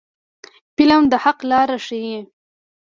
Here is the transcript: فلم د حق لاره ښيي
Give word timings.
فلم 0.77 1.03
د 1.11 1.13
حق 1.23 1.39
لاره 1.51 1.77
ښيي 1.85 2.17